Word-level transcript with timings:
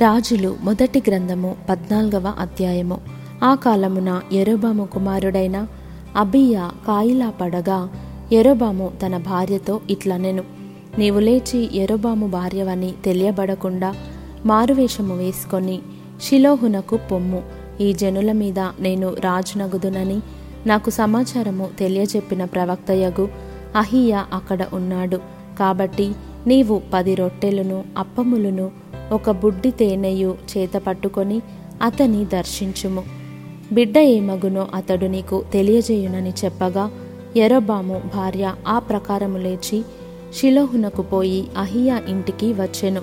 రాజులు 0.00 0.56
మొదటి 0.62 1.02
గ్రంథము 1.08 1.56
పద్నాలుగవ 1.70 2.32
అధ్యాయము. 2.38 2.98
ఆ 3.42 3.54
కాలమున 3.54 4.20
ఎరోబాము 4.32 4.84
కుమారుడైన 4.84 5.66
అబియా 6.16 6.70
కాయిలా 6.86 7.30
పడగా 7.30 7.88
ఎరోబాము 8.32 8.92
తన 9.02 9.16
భార్యతో 9.16 9.80
ఇట్లనెను 9.90 10.44
నీవు 10.98 11.20
లేచి 11.20 11.76
ఎరోబాము 11.76 12.26
భార్యవని 12.26 12.94
తెలియబడకుండా 13.04 13.94
మారువేషము 14.46 15.14
వేసుకొని 15.14 15.82
షిలోహునకు 16.22 16.98
పొమ్ము. 17.10 17.42
ఈ 17.80 17.92
జనుల 17.92 18.32
మీద 18.32 18.58
నేను 18.58 19.14
రాజునగుదునని 19.14 20.22
నాకు 20.66 20.90
సమాచారము 20.90 21.68
తెలియజెప్పిన 21.78 22.44
ప్రవక్తయగు 22.44 23.28
అహియా 23.76 24.26
అక్కడ 24.32 24.66
ఉన్నాడు. 24.74 25.20
కాబట్టి 25.58 26.12
నీవు 26.46 26.82
పది 26.94 27.14
రొట్టెలను 27.14 27.84
అప్పములను 27.98 28.83
ఒక 29.12 29.30
బుడ్డి 29.30 29.70
తేనెయు 29.70 30.36
చేత 30.56 30.70
పట్టుకొని 30.74 31.42
అతని 31.82 32.24
దర్శించుము. 32.24 33.02
బిడ్డ 33.72 33.98
ఏమగునో 33.98 34.66
అతడు 34.74 35.06
నీకు 35.06 35.44
తెలియజేయునని 35.52 36.32
చెప్పగా 36.44 36.90
ఎరబాము 37.36 38.02
భార్య 38.14 38.54
ఆ 38.68 38.78
ప్రకారము 38.78 39.38
లేచి 39.38 39.84
షిలోహునకు 40.40 41.02
పోయి 41.02 41.48
అహియా 41.58 42.00
ఇంటికి 42.08 42.52
వచ్చెను. 42.52 43.02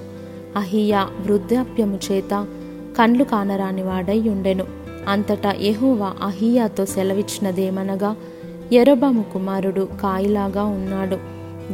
అహియా 0.55 1.07
వృద్ధాప్యము 1.19 1.99
చేత 2.11 2.47
కండ్లు 2.99 3.23
కానరాని 3.23 3.83
వాడై 3.83 4.19
ఉండెను. 4.19 4.65
అంతటా 5.07 5.51
ఎహోవా 5.51 6.13
అహియాతో 6.23 6.85
సెలవిచ్చినదేమనగా 6.85 8.15
ఎరబాము 8.73 9.25
కుమారుడు 9.33 9.87
కాయిలాగా 10.01 10.63
ఉన్నాడు. 10.63 11.17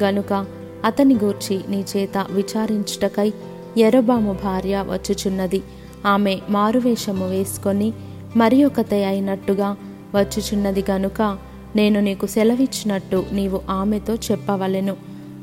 గనుక 0.03 0.45
అతని 0.85 1.15
గూర్చి 1.15 1.61
నీ 1.69 1.85
చేత 1.97 2.25
విచారించుటకై 2.31 3.33
ఎరబాము 3.77 4.37
భార్య 4.43 4.85
వచ్చుచున్నది. 4.89 5.61
ఆమె 6.05 6.37
మారువేషము 6.49 7.29
వేసుకొని 7.29 7.93
మరి 8.37 8.63
ఒకతే 8.63 9.05
అయినట్టుగా 9.05 9.75
వచ్చుచున్నది 10.15 10.83
గనుక 10.91 11.37
నేను 11.75 11.99
నీకు 11.99 12.25
సెలవిచ్చినట్టు 12.25 13.25
నీవు 13.31 13.61
ఆమెతో 13.69 14.15
చెప్పవలెను. 14.15 14.95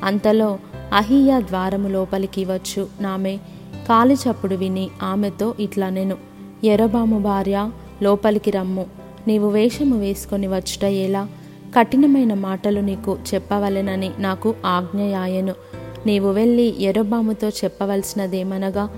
అంతలో 0.04 0.58
అహియా 0.92 1.40
ద్వారము 1.40 1.88
లోపలికి 1.88 2.44
వచ్చు. 2.44 2.88
నామె 3.00 3.36
కాలి 3.88 4.14
చప్పుడు 4.14 4.54
విని 4.54 4.88
ఆమెతో 5.02 5.54
ఇట్లా 5.60 5.88
నేను 5.88 6.16
ఎరబాము 6.64 7.18
భార్య 7.18 7.70
లోపలికి 8.02 8.50
రమ్ము. 8.50 8.86
నీవు 9.28 9.48
వేషము 9.50 9.98
వేసుకొని 9.98 10.46
వచ్చుట 10.46 10.84
ఎలా? 10.84 11.28
కఠినమైన 11.78 12.34
మాటలు 12.34 12.80
నీకు 12.80 13.18
చెప్పవలెనని 13.34 14.10
నాకు 14.18 14.54
ఆజ్ఞయాయను 14.66 15.54
నీవు 16.06 16.30
వెళ్ళి 16.30 16.82
ఎరబాముతో 16.82 17.48
చెప్పవలసినదేమనగా 17.48 18.88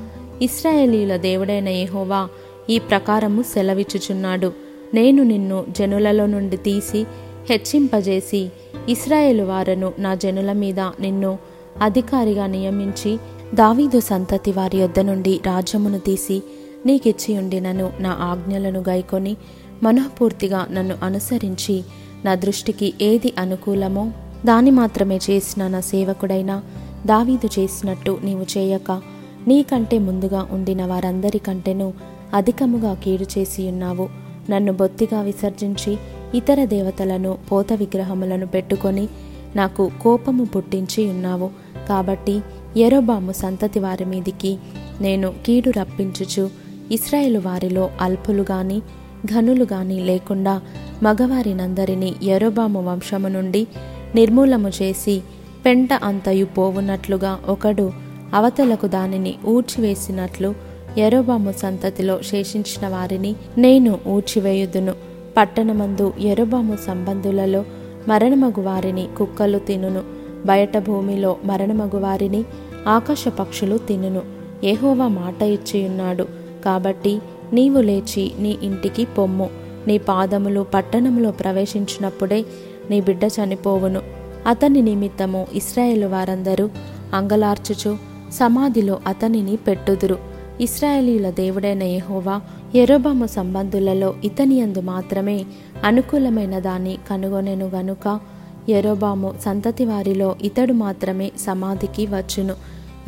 ఇస్రాయేలీల 0.42 1.16
దేవుడైన 1.16 1.68
యహోవా 1.68 2.28
ఈ 2.70 2.78
ప్రకారము 2.78 3.42
సెలవిచ్చుచున్నాడు. 3.42 4.52
నేను 4.94 5.22
నిన్ను 5.22 5.64
జనులలో 5.70 6.26
నుండి 6.26 6.56
తీసి 6.56 7.06
హెచ్చింపజేసి 7.50 8.48
ఇస్రాయేలు 8.88 9.42
వారను 9.42 9.92
నా 9.98 10.14
జనుల 10.14 10.52
మీద 10.52 10.80
నిన్ను 10.80 11.38
అధికారిగా 11.82 12.46
నియమించి 12.46 13.18
దావీదు 13.54 14.00
సంతతి 14.00 14.52
వారి 14.52 14.78
యొద్ద 14.78 15.00
నుండి 15.00 15.40
రాజ్యమును 15.46 15.98
తీసి 15.98 16.42
నీకిచ్చి 16.86 17.38
ఉండినను 17.38 17.92
నా 18.00 18.10
ఆజ్ఞలను 18.20 18.84
గైకొని 18.88 19.36
మనఃపూర్తిగా 19.82 20.66
నన్ను 20.70 20.94
అనుసరించి 21.02 21.84
నా 22.24 22.34
దృష్టికి 22.34 22.94
ఏది 23.02 23.32
అనుకూలమో 23.38 24.12
దాని 24.44 24.70
మాత్రమే 24.70 25.18
చేసిన 25.30 25.66
నా 25.66 25.80
సేవకుడైనా 25.80 26.62
దావీదు 27.06 27.60
చేసినట్టు 27.60 28.18
నీవు 28.24 28.58
చేయక 28.58 29.02
నీకంటే 29.48 29.98
ముందుగా 29.98 30.48
ఉండిన 30.52 30.86
వారందరికంటేనూ 30.86 31.92
అధికముగా 32.34 32.94
కీడు 32.94 33.38
చేసి 33.38 33.68
ఉన్నావు. 33.68 34.08
నన్ను 34.50 34.72
బొత్తిగా 34.72 35.20
విసర్జించి 35.20 35.98
ఇతర 36.34 36.64
దేవతలను 36.64 37.38
పోత 37.52 37.72
విగ్రహములను 37.72 38.46
పెట్టుకొని 38.46 39.08
నాకు 39.56 39.90
కోపము 40.02 40.44
పుట్టించి 40.44 41.10
ఉన్నావు. 41.10 41.50
కాబట్టి 41.88 42.40
ఎరోబాము 42.76 43.32
సంతతి 43.32 43.80
వారి 43.80 44.04
మీదికి 44.04 44.58
నేను 45.00 45.32
కీడు 45.46 45.70
రప్పించుచు 45.70 46.50
ఇస్రాయేలు 46.92 47.38
వారిలో 47.38 47.90
అల్పులు 48.00 48.42
గాని 48.42 48.80
ఘనులు 49.26 49.64
గాని 49.64 50.00
లేకుండా 50.00 50.62
మగవారినందరినీ 51.02 52.14
ఎరోబాము 52.22 52.82
వంశము 52.82 53.28
నుండి 53.28 53.66
నిర్మూలము 54.14 54.68
చేసి 54.68 55.22
పెంట 55.66 55.92
అంతయు 55.92 56.46
పోవునట్లుగా 56.46 57.38
ఒకడు 57.48 57.92
అవతలకు 58.34 58.86
దానిని 58.86 59.34
ఊడ్చివేసినట్లు 59.46 60.54
ఎరోబాము 60.98 61.52
సంతతిలో 61.52 62.22
శేషించిన 62.22 62.88
వారిని 62.88 63.36
నేను 63.58 63.98
ఊడ్చివేయుదును. 64.08 64.94
పట్టణమందు 65.36 66.12
ఎరోబాము 66.20 66.76
సంబంధులలో 66.86 67.64
మరణమగు 68.08 68.60
వారిని 68.60 69.08
కుక్కలు 69.18 69.58
తినును. 69.58 70.02
బయట 70.46 70.78
భూమిలో 70.78 71.36
మరణమగు 71.44 71.96
వారిని 71.96 72.44
ఆకాశ 72.88 73.28
పక్షులు 73.28 73.78
తినును. 73.78 74.22
ఏహోవా 74.64 75.08
మాట 75.08 75.42
ఇచ్చియున్నాడు. 75.42 76.26
కాబట్టి 76.64 77.20
నీవు 77.52 77.80
లేచి 77.80 78.32
నీ 78.38 78.58
ఇంటికి 78.62 79.04
పొమ్ము. 79.04 79.50
నీ 79.86 79.98
పాదములు 79.98 80.66
పట్టణములో 80.74 81.30
ప్రవేశించినప్పుడే 81.30 82.44
నీ 82.90 83.00
బిడ్డ 83.00 83.24
చనిపోవును. 83.24 84.15
అతని 84.46 84.82
నిమిత్తము 84.82 85.46
ఇస్రాయేలు 85.52 86.06
వారందరూ 86.06 86.70
అంగలార్చుచు 87.14 87.96
సమాధిలో 88.32 88.98
అతనిని 89.06 89.56
పెట్టుదురు. 89.56 90.18
ఇస్రాయేలీల 90.60 91.30
దేవుడైన 91.30 91.82
యెహోవా 91.82 92.40
ఎరోబాము 92.74 93.26
సంబంధులలో 93.26 94.14
ఇతనియందు 94.24 94.80
మాత్రమే 94.80 95.44
అనుకూలమైన 95.84 96.58
దాన్ని 96.58 96.98
కనుగొనెను 97.10 97.66
గనుక 97.66 98.20
ఎరోబాము 98.68 99.34
సంతతి 99.44 99.84
వారిలో 99.84 100.36
ఇతడు 100.42 100.72
మాత్రమే 100.72 101.32
సమాధికి 101.38 102.06
వచ్చును. 102.06 102.54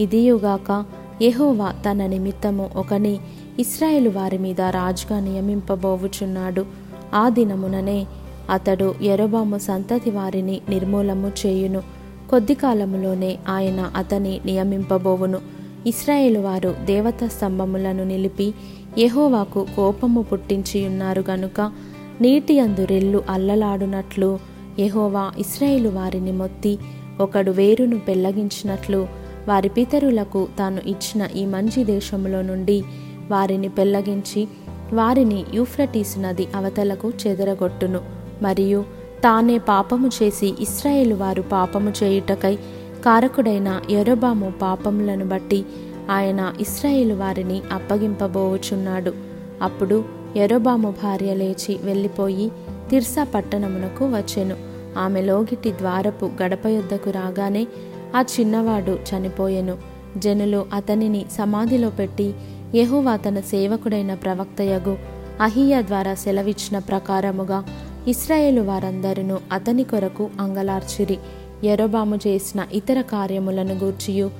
ఇదియుగాక 0.01 0.85
యెహోవా 1.23 1.75
తన 1.91 2.07
నిమిత్తము 2.07 2.71
ఒకని 2.77 3.19
ఇస్రాయేలు 3.59 4.11
వారి 4.11 4.39
మీద 4.39 4.61
రాజుగా 4.61 5.21
నియమింపబోవుచున్నాడు. 5.21 6.67
ఆ 7.15 7.29
దినముననే 7.29 8.07
అతడు 8.51 8.95
ఎరోబాము 9.03 9.59
సంతతి 9.59 10.11
వారిని 10.11 10.61
నిర్మూలము 10.69 11.33
చేయును. 11.47 11.83
కొద్ది 12.31 12.55
కాలములోనే 12.55 13.39
ఆయన 13.49 13.93
అతని 13.97 14.41
నియమింపబోవును. 14.47 15.39
ఇస్రాయేలు 15.87 16.39
వారు 16.39 16.75
దేవతా 16.85 17.27
స్తంభములను 17.27 18.05
నిలిపి 18.05 18.55
యహోవాకు 18.99 19.67
కోపము 19.77 20.23
పుట్టించి 20.23 20.87
ఉన్నారు 20.87 21.25
గనుక 21.31 21.73
నీటి 22.21 22.61
అందు 22.61 22.85
రెల్లు 22.85 23.23
అల్లలాడునట్లు 23.31 24.39
యహోవా 24.79 25.33
ఇస్రాయేలు 25.39 25.89
వారిని 25.89 26.33
మొత్తి 26.33 26.79
ఒకడు 27.21 27.51
వేరును 27.51 27.99
పెళ్ళగించినట్లు 27.99 29.09
వారి 29.49 29.69
పితరులకు 29.69 30.49
తాను 30.59 30.81
ఇచ్చిన 30.87 31.29
ఈ 31.37 31.47
మంచి 31.47 31.85
దేశములో 31.85 32.43
నుండి 32.43 32.83
వారిని 33.31 33.69
పెళ్ళగించి 33.69 34.49
వారిని 34.93 35.45
యూఫ్రటీస్ 35.55 36.19
నది 36.19 36.47
అవతలకు 36.57 37.13
చెదరగొట్టును. 37.27 38.18
మరియు 38.43 38.85
తానే 39.25 39.59
పాపము 39.59 40.11
చేసి 40.23 40.55
ఇస్రాయేలు 40.61 41.15
వారు 41.15 41.43
పాపము 41.43 41.93
చేయుటకై 42.03 42.57
కారకుడైన 43.05 43.81
యరొబాము 43.91 44.53
పాపములను 44.63 45.25
బట్టి 45.25 45.65
ఆయన 46.11 46.53
ఇస్రాయేలు 46.61 47.15
వారిని 47.15 47.63
అప్పగింపబోవుచున్నాడు 47.73 49.13
అప్పుడు 49.63 50.05
ఎరోబాము 50.37 50.95
భార్య 51.03 51.35
లేచి 51.35 51.79
వెళ్ళిపోయి 51.83 52.53
తిర్సా 52.91 53.25
పట్టణమునకు 53.25 54.05
వచ్చెను. 54.05 54.57
ఆమె 54.99 55.21
లోగిటి 55.23 55.73
ద్వారపు 55.73 56.31
గడప 56.43 56.67
యొద్దకు 56.67 57.11
రాగానే 57.11 57.67
ఆ 58.17 58.25
చిన్నవాడు 58.41 58.99
చనిపోయెను. 59.11 59.77
జనులు 60.19 60.67
అతనిని 60.75 61.25
సమాధిలో 61.39 61.91
పెట్టి 61.91 62.35
యహోవా 62.75 63.17
తన 63.17 63.41
సేవకుడైన 63.41 64.15
ప్రవక్తయగు 64.15 64.99
అహియా 65.41 65.81
ద్వారా 65.81 66.15
సెలవిచ్చిన 66.15 66.79
ప్రకారముగా 66.79 67.65
ఇస్రాయేలు 68.07 68.61
వారందరూ 68.61 69.39
అతని 69.53 69.85
కొరకు 69.85 70.31
అంగలార్చిరి. 70.41 71.19
ఎరోబాము 71.65 72.17
చేసిన 72.17 72.67
ఇతర 72.73 73.01
కార్యములను 73.01 73.75
గూర్చియు 73.75 74.31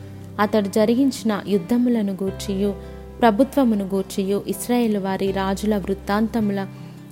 అతడు 0.41 0.69
జరిగించిన 0.69 1.43
యుద్ధములను 1.49 2.13
గూర్చియు 2.13 2.75
ప్రభుత్వమును 3.21 3.85
గూర్చియు 3.85 4.43
ఇస్రాయేలు 4.47 4.99
వారి 4.99 5.31
రాజుల 5.31 5.77
వృత్తాంతముల 5.77 6.67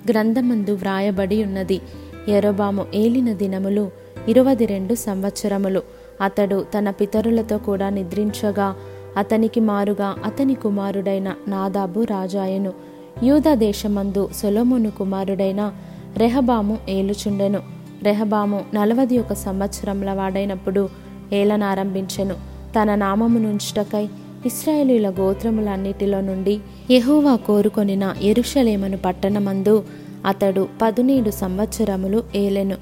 గ్రంథమందు 0.09 0.71
వ్రాయబడి 0.71 1.43
ఉన్నది. 1.43 1.81
ఎరోబాము 2.27 2.85
ఏలిన 2.93 3.33
దినములు 3.33 3.91
ఇరవది 4.27 4.65
రెండు 4.65 4.95
సంవత్సరములు. 4.95 5.81
అతడు 6.21 6.65
తన 6.77 6.89
పితరులతో 6.89 7.57
కూడా 7.57 7.89
నిద్రించగా 7.89 8.75
అతనికి 9.17 9.59
మారుగా 9.59 10.15
అతని 10.25 10.53
కుమారుడైన 10.53 11.33
నాదాబు 11.47 12.03
రాజాయను. 12.03 12.73
యూదా 13.23 13.55
దేశమందు 13.55 14.29
సొలోమును 14.35 14.91
కుమారుడైన 14.91 15.71
రెహబాము 16.15 16.77
ఏలుచుండెను. 16.89 17.59
రెహబాము 18.03 18.61
నలవది 18.73 19.19
ఒక 19.19 19.33
సంవత్సరంల 19.33 20.13
వాడైనప్పుడు 20.13 20.89
ఏలనారంభించెను. 21.33 22.35
తన 22.79 22.95
నామము 22.95 23.39
నుంచుటకై 23.39 24.07
ఇస్రాయేలీల 24.45 25.09
గోత్రములన్నిటిలో 25.09 26.21
నుండి 26.21 26.59
యహోవా 26.91 27.35
కోరుకొనిన 27.35 28.15
ఎరుషలేమను 28.21 28.97
పట్టణమందు 28.97 29.83
అతడు 30.25 30.67
పదునేడు 30.81 31.29
సంవత్సరములు 31.29 32.23
ఏలెను. 32.35 32.75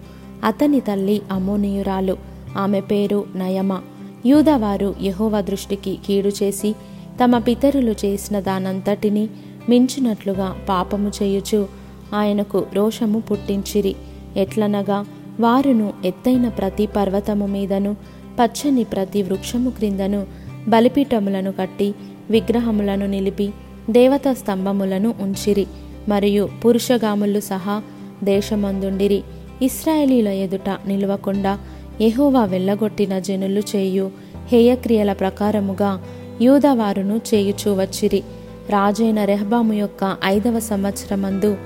అతని 0.43 0.79
తల్లి 0.79 1.21
అమోనీయురాలు 1.31 2.17
ఆమె 2.57 2.81
పేరు 2.81 3.25
నయమ. 3.35 3.81
యూదవారు 4.25 4.95
యెహోవా 5.01 5.41
దృష్టికి 5.41 5.99
కీడు 6.07 6.27
చేసి 6.27 6.75
తమ 7.23 7.37
పితరులు 7.37 7.91
చేసిన 7.91 8.39
దానంతటిని 8.39 9.29
మించినట్లుగా 9.69 10.55
పాపము 10.69 11.11
చేయుచు 11.23 11.84
ఆయనకు 12.13 12.65
రోషము 12.73 13.19
పుట్టించిరి. 13.19 13.95
ఎట్లనగా 14.37 15.05
వారును 15.39 15.93
ఎత్తైన 16.05 16.49
ప్రతి 16.49 16.85
పర్వతము 16.85 17.45
మీదను 17.45 17.95
పచ్చని 18.43 18.83
ప్రతి 18.83 19.21
వృక్షము 19.21 19.69
క్రిందను 19.69 20.25
బలిపీఠములను 20.67 21.51
కట్టి 21.51 21.93
విగ్రహములను 22.29 23.05
నిలిపి 23.05 23.49
దేవతా 23.89 24.33
స్తంభములను 24.33 25.15
ఉంచిరి. 25.21 25.67
మరియు 26.09 26.49
పురుషగాములు 26.65 27.39
సహా 27.39 27.81
దేశమందుండిరి. 28.23 29.23
ఇస్రాయేలీల 29.61 30.27
ఎదుట 30.27 30.69
నిలవకుండా 30.69 31.59
ఎహోవా 32.01 32.45
వెళ్ళగొట్టిన 32.45 33.19
జనులు 33.19 33.61
చేయు 33.75 34.11
హేయక్రియల 34.47 35.13
ప్రకారముగా 35.13 36.03
యూదవారును 36.41 37.21
చేయుచూ 37.33 37.73
వచ్చిరి. 37.73 38.23
రాజైన 38.69 39.23
రెహబాము 39.23 39.73
యొక్క 39.73 40.17
ఐదవ 40.25 40.59
సంవత్సరమందు 40.59 41.57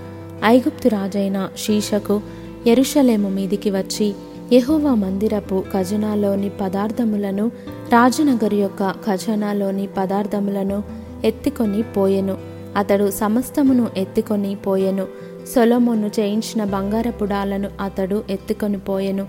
ఐగుప్తు 0.46 0.88
రాజైన 0.88 1.50
షీషకు 1.58 2.22
ఎరుషలేము 2.68 3.30
మీదికి 3.30 3.72
వచ్చి 3.72 4.16
యెహోవా 4.52 4.96
మందిరపు 4.96 5.64
ఖజనాలోని 5.74 6.50
పదార్థములను 6.50 7.52
రాజనగర్ 7.90 8.54
యొక్క 8.54 8.92
ఖజనాలోని 8.92 9.88
పదార్థములను 9.98 10.84
ఎత్తుకొని 11.26 11.82
పోయెను. 11.82 12.38
అతడు 12.76 13.12
సమస్తమును 13.12 13.90
ఎత్తుకొని 13.98 14.56
పోయెను. 14.56 15.06
సొలొమోను 15.56 16.12
చేయించిన 16.20 16.64
బంగారపు 16.64 17.26
డాలను 17.26 17.70
అతడు 17.82 18.24
ఎత్తుకొని 18.30 18.78
పోయెను. 18.78 19.24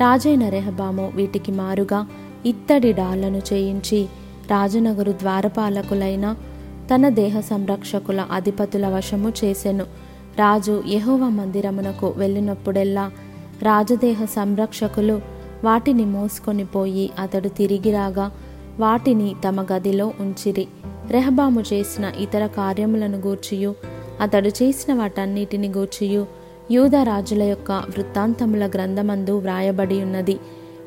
రాజైన 0.00 0.48
రెహబాము 0.48 1.12
వీటికి 1.14 1.52
మారుగా 1.52 2.06
ఇత్తడి 2.46 2.92
డాళ్ళను 2.92 3.42
చేయించి 3.52 4.02
రాజనగరు 4.50 5.12
ద్వారపాలకులైన 5.12 6.36
తన 6.94 7.08
దేహ 7.08 7.40
సంరక్షకుల 7.40 8.26
అధిపతుల 8.32 8.88
వశము 8.88 9.32
చేసెను. 9.44 10.03
రాజు 10.38 10.82
యహోవ 10.86 11.28
మందిరమునకు 11.28 12.14
వెళ్ళినప్పుడెల్లా 12.16 13.10
రాజదేహ 13.62 14.24
సంరక్షకులు 14.24 15.20
వాటిని 15.64 16.04
మోసుకొని 16.04 16.64
పోయి 16.64 17.10
అతడు 17.18 17.48
తిరిగి 17.48 17.90
రాగా 17.90 18.30
వాటిని 18.80 19.34
తమ 19.48 19.66
గదిలో 19.72 20.12
ఉంచిరి. 20.20 20.66
రెహబాము 21.10 21.60
చేసిన 21.60 22.12
ఇతర 22.18 22.46
కార్యములను 22.46 23.18
గూర్చియు 23.18 23.74
అతడు 24.20 24.48
చేసిన 24.48 24.94
వాటన్నిటిని 24.94 25.68
గూర్చియు 25.68 26.26
యూద 26.70 26.96
రాజుల 26.96 27.42
యొక్క 27.42 27.72
వృత్తాంతముల 27.72 28.66
గ్రంథమందు 28.66 29.38
వ్రాయబడి 29.38 30.02
ఉన్నది. 30.02 30.38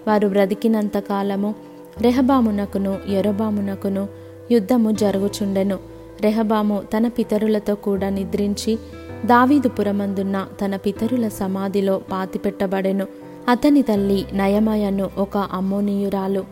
వారు 0.08 0.28
బ్రతికినంత 0.28 0.98
కాలము 0.98 1.56
రెహబామునకును 2.02 3.00
ఎరబామునకును 3.08 4.08
యుద్ధము 4.52 4.92
జరుగుచుండెను. 4.92 5.80
రెహబాము 6.22 6.84
తన 6.98 7.08
పితరులతో 7.08 7.76
కూడా 7.76 8.10
నిద్రించి 8.10 8.80
దావీదుపురమందున్న 9.26 10.48
తన 10.66 10.76
పితరుల 10.76 11.28
సమాధిలో 11.28 12.02
పాతిపెట్టబడెను. 12.12 13.08
అతని 13.50 13.82
తల్లి 13.82 14.26
నయమయను 14.34 15.10
ఒక 15.18 15.38
అమ్మోనీయురాలు. 15.38 16.46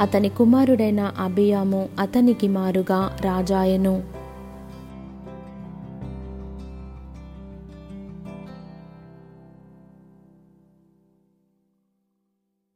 అతని 0.00 0.28
కుమారుడైన 0.28 1.12
అబియాము 1.18 1.88
అతనికి 1.98 2.48
మారుగా 2.48 3.16
రాజాయను. 3.20 4.21